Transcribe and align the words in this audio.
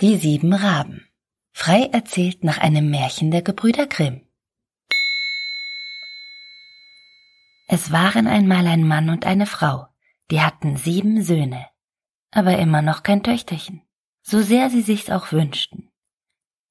Die 0.00 0.16
sieben 0.16 0.54
Raben. 0.54 1.06
Frei 1.52 1.90
erzählt 1.92 2.42
nach 2.42 2.56
einem 2.56 2.88
Märchen 2.88 3.30
der 3.30 3.42
Gebrüder 3.42 3.86
Grimm. 3.86 4.22
Es 7.66 7.92
waren 7.92 8.26
einmal 8.26 8.66
ein 8.66 8.88
Mann 8.88 9.10
und 9.10 9.26
eine 9.26 9.44
Frau, 9.44 9.88
die 10.30 10.40
hatten 10.40 10.78
sieben 10.78 11.22
Söhne, 11.22 11.66
aber 12.30 12.56
immer 12.58 12.80
noch 12.80 13.02
kein 13.02 13.22
Töchterchen, 13.22 13.82
so 14.22 14.40
sehr 14.40 14.70
sie 14.70 14.80
sich's 14.80 15.10
auch 15.10 15.32
wünschten. 15.32 15.90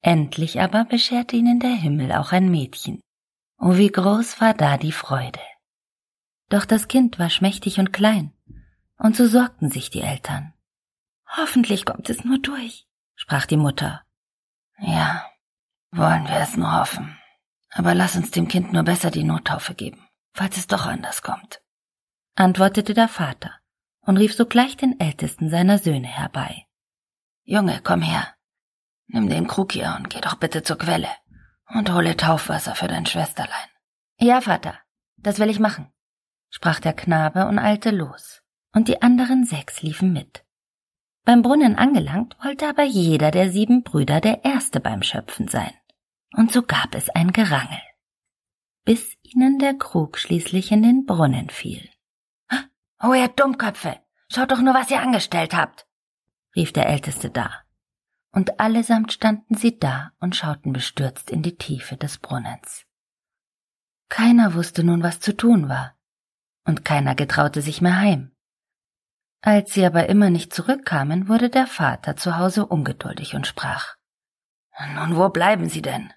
Endlich 0.02 0.60
aber 0.60 0.84
bescherte 0.84 1.36
ihnen 1.36 1.60
der 1.60 1.76
Himmel 1.76 2.10
auch 2.10 2.32
ein 2.32 2.50
Mädchen. 2.50 3.00
Oh, 3.58 3.76
wie 3.76 3.92
groß 3.92 4.40
war 4.40 4.54
da 4.54 4.76
die 4.76 4.92
Freude. 4.92 5.40
Doch 6.48 6.64
das 6.64 6.88
Kind 6.88 7.20
war 7.20 7.30
schmächtig 7.30 7.78
und 7.78 7.92
klein, 7.92 8.32
und 8.98 9.14
so 9.14 9.28
sorgten 9.28 9.70
sich 9.70 9.88
die 9.88 10.02
Eltern. 10.02 10.52
Hoffentlich 11.36 11.84
kommt 11.84 12.10
es 12.10 12.24
nur 12.24 12.38
durch, 12.38 12.89
sprach 13.20 13.44
die 13.44 13.58
Mutter. 13.58 14.02
Ja, 14.78 15.26
wollen 15.90 16.26
wir 16.26 16.36
es 16.36 16.56
nur 16.56 16.72
hoffen. 16.72 17.18
Aber 17.70 17.94
lass 17.94 18.16
uns 18.16 18.30
dem 18.30 18.48
Kind 18.48 18.72
nur 18.72 18.82
besser 18.82 19.10
die 19.10 19.24
Nottaufe 19.24 19.74
geben, 19.74 20.08
falls 20.32 20.56
es 20.56 20.66
doch 20.66 20.86
anders 20.86 21.20
kommt, 21.22 21.60
antwortete 22.34 22.94
der 22.94 23.08
Vater 23.08 23.52
und 24.00 24.16
rief 24.16 24.34
sogleich 24.34 24.76
den 24.76 24.98
ältesten 24.98 25.50
seiner 25.50 25.78
Söhne 25.78 26.08
herbei. 26.08 26.66
Junge, 27.44 27.80
komm 27.84 28.00
her. 28.00 28.34
Nimm 29.06 29.28
den 29.28 29.46
Krug 29.46 29.72
hier 29.72 29.94
und 29.98 30.08
geh 30.08 30.20
doch 30.20 30.36
bitte 30.36 30.62
zur 30.62 30.78
Quelle 30.78 31.10
und 31.66 31.92
hole 31.92 32.16
Taufwasser 32.16 32.74
für 32.74 32.88
dein 32.88 33.06
Schwesterlein. 33.06 33.68
Ja, 34.18 34.40
Vater, 34.40 34.78
das 35.18 35.38
will 35.38 35.50
ich 35.50 35.60
machen, 35.60 35.92
sprach 36.48 36.80
der 36.80 36.94
Knabe 36.94 37.46
und 37.46 37.58
eilte 37.58 37.90
los, 37.90 38.42
und 38.72 38.88
die 38.88 39.02
anderen 39.02 39.44
sechs 39.44 39.82
liefen 39.82 40.12
mit. 40.12 40.44
Beim 41.24 41.42
Brunnen 41.42 41.76
angelangt, 41.76 42.36
wollte 42.42 42.68
aber 42.68 42.84
jeder 42.84 43.30
der 43.30 43.50
sieben 43.50 43.82
Brüder 43.82 44.20
der 44.20 44.44
Erste 44.44 44.80
beim 44.80 45.02
Schöpfen 45.02 45.48
sein. 45.48 45.72
Und 46.34 46.52
so 46.52 46.62
gab 46.62 46.94
es 46.94 47.10
ein 47.10 47.32
Gerangel, 47.32 47.80
bis 48.84 49.16
ihnen 49.22 49.58
der 49.58 49.74
Krug 49.74 50.18
schließlich 50.18 50.72
in 50.72 50.82
den 50.82 51.06
Brunnen 51.06 51.50
fiel. 51.50 51.88
Oh, 53.02 53.14
ihr 53.14 53.28
Dummköpfe, 53.28 53.98
schaut 54.28 54.50
doch 54.50 54.60
nur, 54.60 54.74
was 54.74 54.90
ihr 54.90 55.00
angestellt 55.00 55.54
habt, 55.54 55.86
rief 56.54 56.72
der 56.72 56.86
Älteste 56.86 57.30
da. 57.30 57.50
Und 58.32 58.60
allesamt 58.60 59.12
standen 59.12 59.56
sie 59.56 59.78
da 59.78 60.12
und 60.20 60.36
schauten 60.36 60.72
bestürzt 60.72 61.30
in 61.30 61.42
die 61.42 61.56
Tiefe 61.56 61.96
des 61.96 62.18
Brunnens. 62.18 62.86
Keiner 64.08 64.54
wusste 64.54 64.84
nun, 64.84 65.02
was 65.02 65.20
zu 65.20 65.36
tun 65.36 65.68
war, 65.68 65.96
und 66.64 66.84
keiner 66.84 67.14
getraute 67.14 67.62
sich 67.62 67.80
mehr 67.80 67.96
heim. 67.96 68.29
Als 69.42 69.72
sie 69.72 69.86
aber 69.86 70.08
immer 70.08 70.28
nicht 70.28 70.52
zurückkamen, 70.52 71.28
wurde 71.28 71.48
der 71.48 71.66
Vater 71.66 72.16
zu 72.16 72.36
Hause 72.36 72.66
ungeduldig 72.66 73.34
und 73.34 73.46
sprach 73.46 73.96
Nun, 74.94 75.16
wo 75.16 75.30
bleiben 75.30 75.68
Sie 75.68 75.82
denn? 75.82 76.12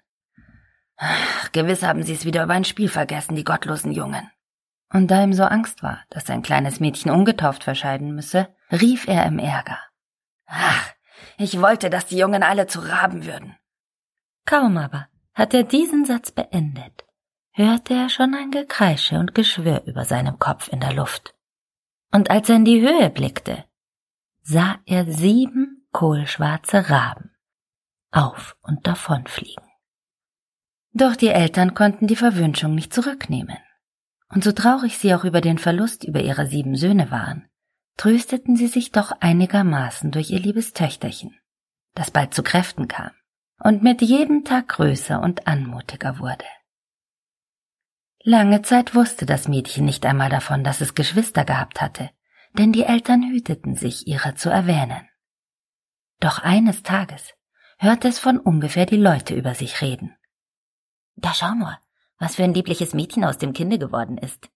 Ach, 0.96 1.50
gewiss 1.52 1.82
haben 1.82 2.02
Sie 2.02 2.12
es 2.12 2.24
wieder 2.24 2.44
über 2.44 2.52
ein 2.52 2.64
Spiel 2.64 2.88
vergessen, 2.88 3.34
die 3.34 3.44
gottlosen 3.44 3.92
Jungen. 3.92 4.30
Und 4.92 5.10
da 5.10 5.24
ihm 5.24 5.32
so 5.32 5.44
Angst 5.44 5.82
war, 5.82 6.04
dass 6.10 6.26
sein 6.26 6.42
kleines 6.42 6.80
Mädchen 6.80 7.10
ungetauft 7.10 7.64
verscheiden 7.64 8.14
müsse, 8.14 8.54
rief 8.70 9.08
er 9.08 9.24
im 9.26 9.38
Ärger 9.38 9.78
Ach, 10.46 10.92
ich 11.38 11.60
wollte, 11.60 11.88
dass 11.88 12.06
die 12.06 12.18
Jungen 12.18 12.42
alle 12.42 12.66
zu 12.66 12.80
Raben 12.80 13.24
würden. 13.24 13.56
Kaum 14.46 14.76
aber 14.76 15.08
hat 15.32 15.54
er 15.54 15.64
diesen 15.64 16.04
Satz 16.04 16.30
beendet, 16.30 17.04
hörte 17.52 17.94
er 17.94 18.10
schon 18.10 18.34
ein 18.34 18.50
Gekreische 18.50 19.18
und 19.18 19.34
Geschwür 19.34 19.82
über 19.86 20.04
seinem 20.04 20.38
Kopf 20.38 20.68
in 20.68 20.80
der 20.80 20.92
Luft 20.92 21.34
und 22.14 22.30
als 22.30 22.48
er 22.48 22.56
in 22.56 22.64
die 22.64 22.80
Höhe 22.80 23.10
blickte, 23.10 23.64
sah 24.40 24.78
er 24.86 25.04
sieben 25.04 25.88
kohlschwarze 25.90 26.88
Raben 26.88 27.32
auf 28.12 28.56
und 28.62 28.86
davonfliegen. 28.86 29.64
Doch 30.92 31.16
die 31.16 31.28
Eltern 31.28 31.74
konnten 31.74 32.06
die 32.06 32.14
Verwünschung 32.14 32.76
nicht 32.76 32.94
zurücknehmen. 32.94 33.58
Und 34.28 34.44
so 34.44 34.52
traurig 34.52 34.96
sie 34.98 35.12
auch 35.12 35.24
über 35.24 35.40
den 35.40 35.58
Verlust 35.58 36.04
über 36.04 36.20
ihre 36.20 36.46
sieben 36.46 36.76
Söhne 36.76 37.10
waren, 37.10 37.48
trösteten 37.96 38.54
sie 38.54 38.68
sich 38.68 38.92
doch 38.92 39.10
einigermaßen 39.20 40.12
durch 40.12 40.30
ihr 40.30 40.38
liebes 40.38 40.72
Töchterchen, 40.72 41.36
das 41.94 42.12
bald 42.12 42.32
zu 42.32 42.44
Kräften 42.44 42.86
kam 42.86 43.10
und 43.58 43.82
mit 43.82 44.02
jedem 44.02 44.44
Tag 44.44 44.68
größer 44.68 45.20
und 45.20 45.48
anmutiger 45.48 46.20
wurde. 46.20 46.44
Lange 48.26 48.62
Zeit 48.62 48.94
wusste 48.94 49.26
das 49.26 49.48
Mädchen 49.48 49.84
nicht 49.84 50.06
einmal 50.06 50.30
davon, 50.30 50.64
dass 50.64 50.80
es 50.80 50.94
Geschwister 50.94 51.44
gehabt 51.44 51.82
hatte, 51.82 52.08
denn 52.54 52.72
die 52.72 52.84
Eltern 52.84 53.22
hüteten 53.22 53.76
sich, 53.76 54.06
ihrer 54.06 54.34
zu 54.34 54.48
erwähnen. 54.48 55.06
Doch 56.20 56.38
eines 56.38 56.82
Tages 56.82 57.34
hörte 57.76 58.08
es 58.08 58.18
von 58.18 58.38
ungefähr 58.38 58.86
die 58.86 58.96
Leute 58.96 59.34
über 59.34 59.54
sich 59.54 59.82
reden. 59.82 60.16
Da 61.16 61.34
schau 61.34 61.54
nur, 61.54 61.78
was 62.18 62.36
für 62.36 62.44
ein 62.44 62.54
liebliches 62.54 62.94
Mädchen 62.94 63.24
aus 63.24 63.36
dem 63.36 63.52
Kinde 63.52 63.78
geworden 63.78 64.16
ist. 64.16 64.48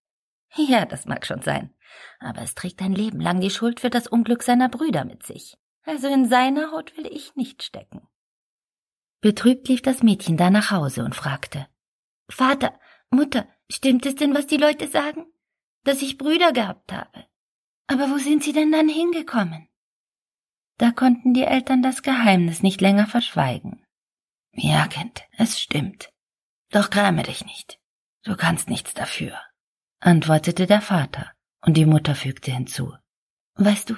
Ja, 0.55 0.85
das 0.87 1.05
mag 1.05 1.27
schon 1.27 1.43
sein, 1.43 1.71
aber 2.19 2.41
es 2.41 2.55
trägt 2.55 2.81
ein 2.81 2.93
Leben 2.93 3.19
lang 3.19 3.39
die 3.39 3.51
Schuld 3.51 3.79
für 3.79 3.91
das 3.91 4.07
Unglück 4.07 4.41
seiner 4.41 4.69
Brüder 4.69 5.05
mit 5.05 5.21
sich. 5.21 5.59
Also 5.83 6.07
in 6.07 6.27
seiner 6.27 6.71
Haut 6.71 6.97
will 6.97 7.05
ich 7.05 7.35
nicht 7.35 7.61
stecken. 7.61 8.01
Betrübt 9.21 9.67
lief 9.67 9.83
das 9.83 10.01
Mädchen 10.01 10.37
da 10.37 10.49
nach 10.49 10.71
Hause 10.71 11.03
und 11.03 11.13
fragte 11.13 11.67
Vater, 12.29 12.73
Mutter, 13.11 13.47
Stimmt 13.71 14.05
es 14.05 14.15
denn, 14.15 14.33
was 14.33 14.47
die 14.47 14.57
Leute 14.57 14.87
sagen? 14.87 15.25
Dass 15.83 16.01
ich 16.01 16.17
Brüder 16.17 16.51
gehabt 16.51 16.91
habe. 16.91 17.25
Aber 17.87 18.09
wo 18.09 18.17
sind 18.17 18.43
sie 18.43 18.53
denn 18.53 18.71
dann 18.71 18.89
hingekommen? 18.89 19.67
Da 20.77 20.91
konnten 20.91 21.33
die 21.33 21.43
Eltern 21.43 21.81
das 21.81 22.03
Geheimnis 22.03 22.63
nicht 22.63 22.81
länger 22.81 23.07
verschweigen. 23.07 23.83
Ja, 24.53 24.87
Kind, 24.87 25.23
es 25.37 25.59
stimmt. 25.59 26.11
Doch 26.71 26.89
gräme 26.89 27.23
dich 27.23 27.45
nicht. 27.45 27.79
Du 28.23 28.35
kannst 28.35 28.69
nichts 28.69 28.93
dafür, 28.93 29.39
antwortete 29.99 30.67
der 30.67 30.81
Vater, 30.81 31.31
und 31.61 31.77
die 31.77 31.85
Mutter 31.85 32.15
fügte 32.15 32.51
hinzu. 32.51 32.93
Weißt 33.55 33.89
du, 33.89 33.95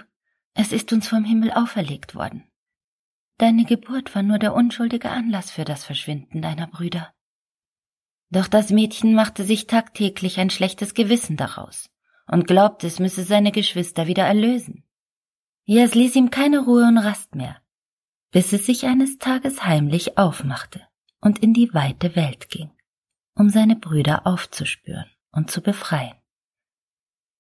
es 0.54 0.72
ist 0.72 0.92
uns 0.94 1.08
vom 1.08 1.24
Himmel 1.24 1.52
auferlegt 1.52 2.16
worden. 2.16 2.50
Deine 3.38 3.66
Geburt 3.66 4.14
war 4.16 4.24
nur 4.24 4.40
der 4.40 4.54
unschuldige 4.54 5.10
Anlass 5.10 5.52
für 5.52 5.66
das 5.66 5.84
Verschwinden 5.84 6.42
deiner 6.42 6.68
Brüder. 6.68 7.14
Doch 8.32 8.48
das 8.48 8.70
Mädchen 8.70 9.14
machte 9.14 9.44
sich 9.44 9.68
tagtäglich 9.68 10.40
ein 10.40 10.50
schlechtes 10.50 10.94
Gewissen 10.94 11.36
daraus 11.36 11.90
und 12.28 12.48
glaubte, 12.48 12.88
es 12.88 12.98
müsse 12.98 13.24
seine 13.24 13.52
Geschwister 13.52 14.08
wieder 14.08 14.24
erlösen. 14.24 14.86
Ja, 15.66 15.84
es 15.84 15.96
ließ 15.96 16.16
ihm 16.16 16.32
keine 16.32 16.60
Ruhe 16.60 16.88
und 16.88 16.98
Rast 16.98 17.36
mehr, 17.36 17.62
bis 18.32 18.54
es 18.54 18.66
sich 18.66 18.86
eines 18.86 19.18
Tages 19.18 19.66
heimlich 19.66 20.18
aufmachte 20.18 20.82
und 21.20 21.40
in 21.40 21.54
die 21.54 21.74
weite 21.74 22.16
Welt 22.16 22.50
ging, 22.50 22.72
um 23.36 23.50
seine 23.50 23.76
Brüder 23.76 24.26
aufzuspüren 24.26 25.12
und 25.34 25.52
zu 25.52 25.62
befreien. 25.62 26.16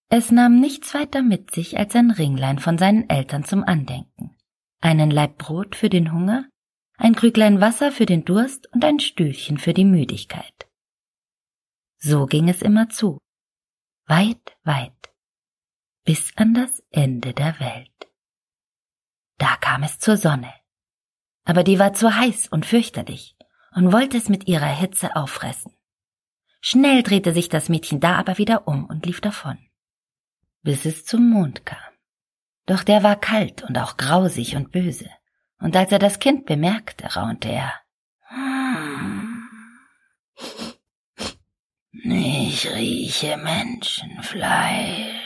Es 0.09 0.29
nahm 0.29 0.59
nichts 0.59 0.93
weiter 0.93 1.21
mit 1.21 1.51
sich 1.51 1.77
als 1.77 1.95
ein 1.95 2.11
Ringlein 2.11 2.59
von 2.59 2.77
seinen 2.77 3.09
Eltern 3.09 3.45
zum 3.45 3.63
Andenken, 3.63 4.35
einen 4.81 5.09
Laib 5.09 5.37
Brot 5.37 5.77
für 5.77 5.89
den 5.89 6.11
Hunger, 6.11 6.49
ein 6.97 7.15
Krüglein 7.15 7.61
Wasser 7.61 7.93
für 7.93 8.05
den 8.05 8.25
Durst 8.25 8.67
und 8.73 8.83
ein 8.83 8.99
Stühlchen 8.99 9.57
für 9.57 9.73
die 9.73 9.85
Müdigkeit. 9.85 10.67
So 12.03 12.25
ging 12.25 12.49
es 12.49 12.63
immer 12.63 12.89
zu. 12.89 13.19
Weit, 14.07 14.57
weit. 14.63 15.11
Bis 16.03 16.35
an 16.35 16.55
das 16.55 16.81
Ende 16.89 17.35
der 17.35 17.59
Welt. 17.59 18.11
Da 19.37 19.55
kam 19.57 19.83
es 19.83 19.99
zur 19.99 20.17
Sonne. 20.17 20.51
Aber 21.43 21.63
die 21.63 21.77
war 21.77 21.93
zu 21.93 22.15
heiß 22.15 22.47
und 22.47 22.65
fürchterlich 22.65 23.35
und 23.75 23.93
wollte 23.93 24.17
es 24.17 24.29
mit 24.29 24.47
ihrer 24.47 24.65
Hitze 24.65 25.15
auffressen. 25.15 25.73
Schnell 26.59 27.03
drehte 27.03 27.33
sich 27.33 27.49
das 27.49 27.69
Mädchen 27.69 27.99
da 27.99 28.15
aber 28.15 28.39
wieder 28.39 28.67
um 28.67 28.85
und 28.85 29.05
lief 29.05 29.21
davon, 29.21 29.59
bis 30.63 30.85
es 30.85 31.05
zum 31.05 31.29
Mond 31.29 31.65
kam. 31.67 31.77
Doch 32.65 32.83
der 32.83 33.03
war 33.03 33.15
kalt 33.15 33.63
und 33.63 33.77
auch 33.77 33.97
grausig 33.97 34.55
und 34.55 34.71
böse, 34.71 35.09
und 35.59 35.75
als 35.75 35.91
er 35.91 35.99
das 35.99 36.19
Kind 36.19 36.45
bemerkte, 36.45 37.15
raunte 37.15 37.49
er. 37.49 37.73
Hm. 38.27 39.49
Ich 41.93 42.69
rieche 42.69 43.35
Menschenfleisch. 43.35 45.19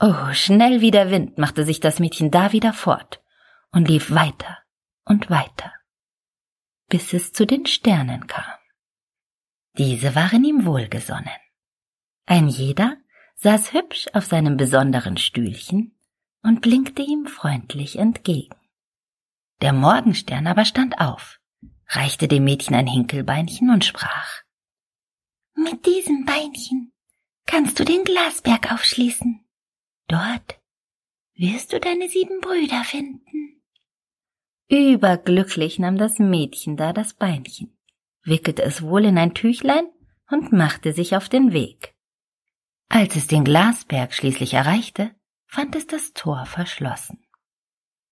Oh, 0.00 0.32
schnell 0.32 0.80
wie 0.80 0.90
der 0.90 1.10
Wind 1.10 1.36
machte 1.36 1.64
sich 1.64 1.80
das 1.80 1.98
Mädchen 1.98 2.30
da 2.30 2.52
wieder 2.52 2.72
fort 2.72 3.22
und 3.70 3.88
lief 3.88 4.10
weiter 4.10 4.58
und 5.04 5.28
weiter, 5.28 5.74
bis 6.88 7.12
es 7.12 7.34
zu 7.34 7.46
den 7.46 7.66
Sternen 7.66 8.26
kam. 8.26 8.58
Diese 9.76 10.14
waren 10.14 10.44
ihm 10.44 10.64
wohlgesonnen. 10.64 11.28
Ein 12.24 12.48
jeder 12.48 12.96
saß 13.34 13.74
hübsch 13.74 14.06
auf 14.14 14.24
seinem 14.24 14.56
besonderen 14.56 15.18
Stühlchen 15.18 15.94
und 16.42 16.62
blinkte 16.62 17.02
ihm 17.02 17.26
freundlich 17.26 17.98
entgegen. 17.98 18.56
Der 19.60 19.74
Morgenstern 19.74 20.46
aber 20.46 20.64
stand 20.64 21.00
auf, 21.00 21.38
reichte 21.88 22.28
dem 22.28 22.44
Mädchen 22.44 22.74
ein 22.74 22.86
Hinkelbeinchen 22.86 23.70
und 23.70 23.84
sprach 23.84 24.47
mit 25.58 25.86
diesem 25.86 26.24
Beinchen 26.24 26.92
kannst 27.46 27.78
du 27.78 27.84
den 27.84 28.04
Glasberg 28.04 28.72
aufschließen. 28.72 29.44
Dort 30.06 30.60
wirst 31.34 31.72
du 31.72 31.80
deine 31.80 32.08
sieben 32.08 32.40
Brüder 32.40 32.84
finden. 32.84 33.62
Überglücklich 34.68 35.78
nahm 35.78 35.96
das 35.96 36.18
Mädchen 36.18 36.76
da 36.76 36.92
das 36.92 37.14
Beinchen, 37.14 37.76
wickelte 38.22 38.62
es 38.62 38.82
wohl 38.82 39.04
in 39.04 39.16
ein 39.16 39.34
Tüchlein 39.34 39.88
und 40.30 40.52
machte 40.52 40.92
sich 40.92 41.16
auf 41.16 41.28
den 41.28 41.52
Weg. 41.52 41.94
Als 42.88 43.16
es 43.16 43.26
den 43.26 43.44
Glasberg 43.44 44.12
schließlich 44.14 44.54
erreichte, 44.54 45.14
fand 45.46 45.74
es 45.74 45.86
das 45.86 46.12
Tor 46.12 46.46
verschlossen. 46.46 47.24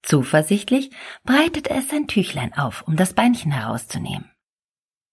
Zuversichtlich 0.02 0.90
breitete 1.25 1.70
es 1.70 1.88
sein 1.88 2.06
Tüchlein 2.06 2.54
auf, 2.54 2.82
um 2.87 2.96
das 2.96 3.14
Beinchen 3.14 3.52
herauszunehmen. 3.52 4.31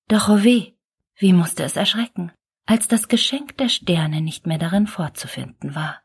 Doch 0.07 0.29
oh 0.29 0.43
weh, 0.43 0.72
wie 1.15 1.33
musste 1.33 1.63
es 1.63 1.75
erschrecken, 1.75 2.31
als 2.65 2.87
das 2.87 3.07
Geschenk 3.07 3.57
der 3.57 3.69
Sterne 3.69 4.21
nicht 4.21 4.47
mehr 4.47 4.57
darin 4.57 4.87
vorzufinden 4.87 5.75
war. 5.75 6.01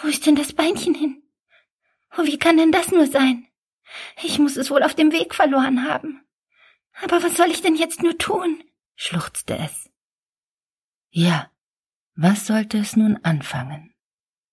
Wo 0.00 0.08
ist 0.08 0.26
denn 0.26 0.36
das 0.36 0.52
Beinchen 0.52 0.94
hin? 0.94 1.22
Oh, 2.16 2.24
wie 2.24 2.38
kann 2.38 2.56
denn 2.56 2.72
das 2.72 2.90
nur 2.90 3.06
sein? 3.06 3.46
Ich 4.22 4.38
muss 4.38 4.56
es 4.56 4.70
wohl 4.70 4.82
auf 4.82 4.94
dem 4.94 5.12
Weg 5.12 5.34
verloren 5.34 5.88
haben. 5.88 6.22
Aber 7.02 7.22
was 7.22 7.36
soll 7.36 7.50
ich 7.50 7.62
denn 7.62 7.76
jetzt 7.76 8.02
nur 8.02 8.16
tun? 8.18 8.62
schluchzte 8.94 9.56
es. 9.58 9.90
Ja, 11.10 11.50
was 12.14 12.46
sollte 12.46 12.78
es 12.78 12.96
nun 12.96 13.18
anfangen? 13.22 13.94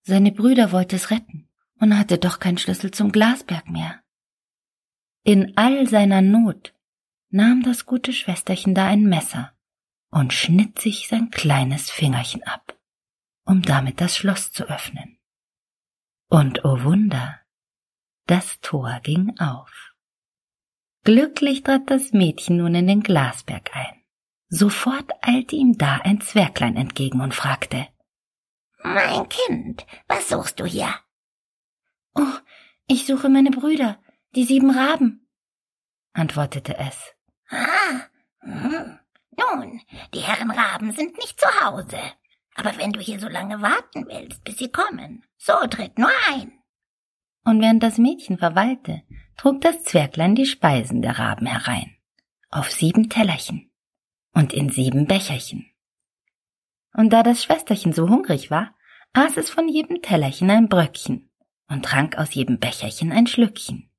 Seine 0.02 0.32
Brüder 0.32 0.72
wollte 0.72 0.98
es 0.98 1.12
retten 1.12 1.50
und 1.80 1.98
hatte 1.98 2.18
doch 2.18 2.40
keinen 2.40 2.58
Schlüssel 2.58 2.92
zum 2.92 3.12
Glasberg 3.12 3.70
mehr. 3.70 4.02
In 5.24 5.58
all 5.58 5.88
seiner 5.88 6.22
Not 6.22 6.73
nahm 7.34 7.64
das 7.64 7.86
gute 7.88 8.14
Schwesterchen 8.14 8.76
da 8.76 8.86
ein 8.86 9.04
Messer 9.04 9.54
und 10.12 10.34
schnitt 10.34 10.80
sich 10.80 11.08
sein 11.08 11.32
kleines 11.32 11.90
Fingerchen 11.90 12.44
ab, 12.44 12.78
um 13.44 13.64
damit 13.64 14.00
das 14.00 14.16
Schloss 14.16 14.52
zu 14.52 14.66
öffnen. 14.70 15.18
Und 16.30 16.64
oh 16.64 16.84
Wunder, 16.84 17.40
das 18.28 18.60
Tor 18.62 19.00
ging 19.02 19.38
auf. 19.40 19.94
Glücklich 21.04 21.64
trat 21.64 21.90
das 21.90 22.14
Mädchen 22.14 22.58
nun 22.58 22.76
in 22.76 22.86
den 22.86 23.02
Glasberg 23.02 23.76
ein. 23.76 24.04
Sofort 24.50 25.12
eilte 25.22 25.56
ihm 25.56 25.78
da 25.78 25.98
ein 26.04 26.22
Zwerglein 26.22 26.78
entgegen 26.78 27.20
und 27.20 27.34
fragte 27.34 27.88
Mein 28.84 29.28
Kind, 29.28 29.88
was 30.08 30.30
suchst 30.30 30.60
du 30.60 30.66
hier? 30.66 30.94
Oh, 32.14 32.38
ich 32.86 33.08
suche 33.08 33.30
meine 33.30 33.50
Brüder, 33.50 34.00
die 34.36 34.44
sieben 34.44 34.70
Raben, 34.70 35.28
antwortete 36.14 36.78
es. 36.78 37.13
Ah, 37.54 38.02
hm. 38.40 39.00
nun, 39.38 39.82
die 40.14 40.20
Herren 40.20 40.52
Raben 40.52 40.92
sind 40.92 41.18
nicht 41.18 41.40
zu 41.40 41.48
Hause. 41.62 42.00
Aber 42.56 42.78
wenn 42.78 42.92
du 42.92 43.00
hier 43.00 43.20
so 43.20 43.28
lange 43.28 43.62
warten 43.62 44.06
willst, 44.08 44.44
bis 44.44 44.58
sie 44.58 44.72
kommen, 44.72 45.24
so 45.38 45.54
tritt 45.70 45.98
nur 45.98 46.12
ein. 46.32 46.52
Und 47.46 47.62
während 47.62 47.84
das 47.84 47.98
Mädchen 47.98 48.38
verweilte, 48.38 49.04
trug 49.38 49.62
das 49.62 49.84
Zwerglein 49.84 50.36
die 50.36 50.46
Speisen 50.46 51.02
der 51.02 51.20
Raben 51.20 51.46
herein, 51.46 51.96
auf 52.50 52.72
sieben 52.72 53.10
Tellerchen 53.10 53.72
und 54.34 54.54
in 54.54 54.70
sieben 54.70 55.08
Becherchen. 55.08 55.70
Und 56.94 57.12
da 57.12 57.24
das 57.24 57.44
Schwesterchen 57.44 57.92
so 57.92 58.08
hungrig 58.08 58.52
war, 58.52 58.76
aß 59.14 59.38
es 59.38 59.50
von 59.50 59.68
jedem 59.68 60.02
Tellerchen 60.02 60.50
ein 60.50 60.70
Bröckchen 60.70 61.30
und 61.68 61.86
trank 61.86 62.18
aus 62.18 62.34
jedem 62.34 62.60
Becherchen 62.60 63.12
ein 63.12 63.28
Schlückchen. 63.28 63.90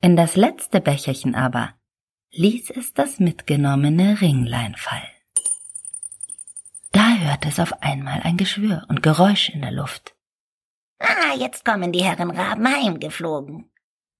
In 0.00 0.16
das 0.16 0.36
letzte 0.36 0.80
Becherchen 0.80 1.34
aber 1.34 1.74
ließ 2.32 2.70
es 2.70 2.94
das 2.94 3.20
mitgenommene 3.20 4.20
Ringlein 4.20 4.74
fallen. 4.74 5.02
Da 6.90 7.16
hörte 7.16 7.48
es 7.48 7.60
auf 7.60 7.82
einmal 7.82 8.20
ein 8.22 8.36
Geschwür 8.36 8.86
und 8.88 9.02
Geräusch 9.02 9.50
in 9.50 9.60
der 9.60 9.72
Luft. 9.72 10.14
Ah, 10.98 11.34
jetzt 11.38 11.64
kommen 11.64 11.92
die 11.92 12.04
Herren 12.04 12.30
Raben 12.30 12.66
heimgeflogen, 12.66 13.70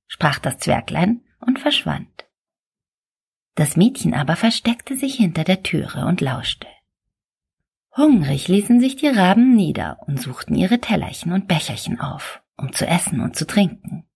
sprach 0.09 0.39
das 0.39 0.59
Zwerglein 0.59 1.23
und 1.41 1.59
verschwand. 1.59 2.27
Das 3.55 3.77
Mädchen 3.77 4.15
aber 4.15 4.37
versteckte 4.37 4.97
sich 4.97 5.15
hinter 5.15 5.45
der 5.45 5.63
Türe 5.63 6.07
und 6.07 6.21
lauschte. 6.21 6.67
Hungrig 7.97 8.49
ließen 8.49 8.81
sich 8.81 8.97
die 8.97 9.09
Raben 9.09 9.55
nieder 9.55 9.99
und 10.07 10.21
suchten 10.21 10.55
ihre 10.55 10.81
Tellerchen 10.81 11.33
und 11.33 11.49
Becherchen 11.49 12.01
auf, 12.01 12.43
um 12.57 12.73
zu 12.73 12.87
essen 12.87 13.21
und 13.21 13.37
zu 13.37 13.47
trinken. 13.47 14.07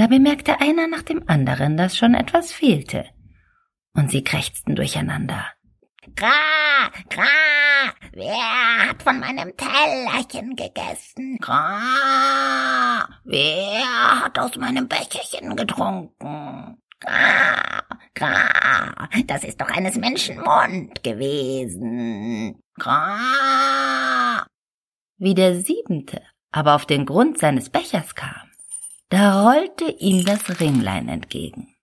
Da 0.00 0.06
bemerkte 0.06 0.58
einer 0.62 0.88
nach 0.88 1.02
dem 1.02 1.28
anderen, 1.28 1.76
dass 1.76 1.94
schon 1.94 2.14
etwas 2.14 2.52
fehlte, 2.52 3.04
und 3.92 4.10
sie 4.10 4.24
krächzten 4.24 4.74
durcheinander. 4.74 5.44
Gra, 6.16 6.88
gra, 7.10 7.92
wer 8.14 8.88
hat 8.88 9.02
von 9.02 9.20
meinem 9.20 9.52
Tellerchen 9.58 10.56
gegessen? 10.56 11.36
Gra, 11.38 13.10
wer 13.24 14.24
hat 14.24 14.38
aus 14.38 14.56
meinem 14.56 14.88
Becherchen 14.88 15.54
getrunken? 15.54 16.80
Gra, 17.00 17.82
gra, 18.14 19.06
das 19.26 19.44
ist 19.44 19.60
doch 19.60 19.68
eines 19.68 19.96
Menschen 19.96 20.40
Mund 20.40 21.04
gewesen. 21.04 22.58
Gra. 22.78 24.46
Wie 25.18 25.34
der 25.34 25.60
siebente 25.60 26.22
aber 26.52 26.74
auf 26.74 26.86
den 26.86 27.06
Grund 27.06 27.38
seines 27.38 27.70
Bechers 27.70 28.14
kam, 28.14 28.49
da 29.10 29.42
rollte 29.42 29.84
ihm 29.84 30.24
das 30.24 30.60
Ringlein 30.60 31.08
entgegen. 31.08 31.76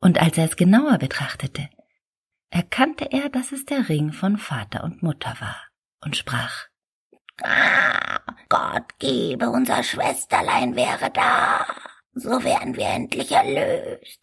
Und 0.00 0.20
als 0.20 0.36
er 0.36 0.46
es 0.46 0.56
genauer 0.56 0.98
betrachtete, 0.98 1.68
erkannte 2.50 3.12
er, 3.12 3.28
dass 3.28 3.52
es 3.52 3.64
der 3.64 3.88
Ring 3.88 4.12
von 4.12 4.36
Vater 4.38 4.82
und 4.82 5.02
Mutter 5.02 5.36
war 5.38 5.68
und 6.04 6.16
sprach 6.16 6.66
Ah, 7.42 8.20
Gott 8.48 8.98
gebe, 8.98 9.48
unser 9.48 9.82
Schwesterlein 9.82 10.74
wäre 10.76 11.10
da 11.10 11.64
so 12.14 12.42
wären 12.42 12.76
wir 12.76 12.86
endlich 12.86 13.32
erlöst. 13.32 14.20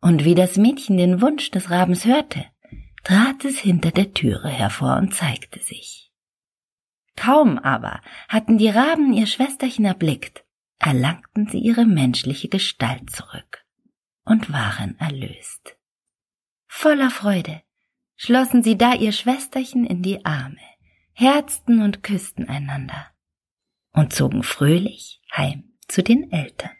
Und 0.00 0.24
wie 0.24 0.34
das 0.34 0.56
Mädchen 0.56 0.96
den 0.96 1.20
Wunsch 1.20 1.50
des 1.50 1.70
Rabens 1.70 2.04
hörte, 2.04 2.44
trat 3.04 3.44
es 3.44 3.58
hinter 3.58 3.90
der 3.90 4.12
Türe 4.12 4.48
hervor 4.48 4.96
und 4.96 5.14
zeigte 5.14 5.60
sich. 5.60 6.05
Kaum 7.16 7.58
aber 7.58 8.00
hatten 8.28 8.58
die 8.58 8.68
Raben 8.68 9.12
ihr 9.12 9.26
Schwesterchen 9.26 9.84
erblickt, 9.84 10.44
erlangten 10.78 11.48
sie 11.48 11.58
ihre 11.58 11.86
menschliche 11.86 12.48
Gestalt 12.48 13.10
zurück 13.10 13.64
und 14.24 14.52
waren 14.52 14.98
erlöst. 14.98 15.76
Voller 16.66 17.10
Freude 17.10 17.62
schlossen 18.16 18.62
sie 18.62 18.76
da 18.76 18.94
ihr 18.94 19.12
Schwesterchen 19.12 19.86
in 19.86 20.02
die 20.02 20.24
Arme, 20.24 20.60
herzten 21.12 21.82
und 21.82 22.02
küssten 22.02 22.48
einander 22.48 23.06
und 23.92 24.12
zogen 24.12 24.42
fröhlich 24.42 25.22
heim 25.34 25.72
zu 25.88 26.02
den 26.02 26.30
Eltern. 26.30 26.70